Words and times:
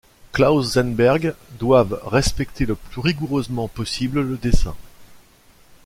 Klauzenberg 0.31 1.35
doivent 1.59 1.99
respecter 2.05 2.65
le 2.65 2.73
plus 2.73 3.01
rigoureusement 3.01 3.67
possible 3.67 4.21
le 4.21 4.35
dessin. 4.35 4.75